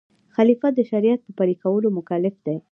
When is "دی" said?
2.45-2.57